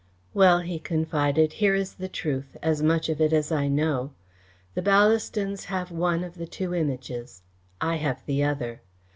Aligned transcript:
"Well," 0.33 0.61
he 0.61 0.79
confided, 0.79 1.53
"here 1.53 1.75
is 1.75 1.93
the 1.93 2.07
truth 2.09 2.57
as 2.63 2.81
much 2.81 3.07
of 3.07 3.21
it 3.21 3.31
as 3.31 3.51
I 3.51 3.67
know. 3.67 4.13
The 4.73 4.81
Ballastons 4.81 5.65
have 5.65 5.91
one 5.91 6.23
of 6.23 6.33
the 6.39 6.47
two 6.47 6.73
Images. 6.73 7.43
I 7.79 7.97
have 7.97 8.25
the 8.25 8.43
other. 8.43 8.81